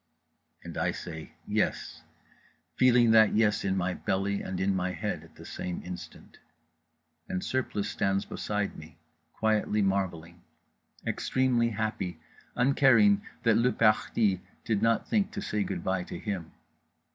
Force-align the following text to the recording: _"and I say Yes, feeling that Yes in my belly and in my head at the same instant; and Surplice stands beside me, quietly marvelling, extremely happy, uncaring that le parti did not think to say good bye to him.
_"and 0.65 0.79
I 0.79 0.89
say 0.93 1.33
Yes, 1.45 2.01
feeling 2.75 3.11
that 3.11 3.35
Yes 3.35 3.63
in 3.63 3.77
my 3.77 3.93
belly 3.93 4.41
and 4.41 4.59
in 4.59 4.75
my 4.75 4.93
head 4.93 5.23
at 5.23 5.35
the 5.35 5.45
same 5.45 5.79
instant; 5.85 6.39
and 7.29 7.43
Surplice 7.45 7.89
stands 7.91 8.25
beside 8.25 8.75
me, 8.75 8.97
quietly 9.31 9.83
marvelling, 9.83 10.41
extremely 11.05 11.69
happy, 11.69 12.17
uncaring 12.55 13.21
that 13.43 13.57
le 13.57 13.71
parti 13.71 14.41
did 14.65 14.81
not 14.81 15.07
think 15.07 15.29
to 15.33 15.39
say 15.39 15.63
good 15.63 15.83
bye 15.83 16.01
to 16.05 16.17
him. 16.17 16.51